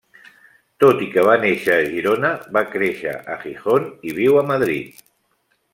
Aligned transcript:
Tot 0.83 1.03
i 1.07 1.09
que 1.15 1.25
va 1.27 1.35
néixer 1.43 1.75
a 1.75 1.85
Girona, 1.91 2.33
va 2.59 2.65
créixer 2.73 3.15
a 3.35 3.39
Gijón 3.45 3.89
i 4.13 4.19
viu 4.23 4.41
a 4.41 4.47
Madrid. 4.55 5.05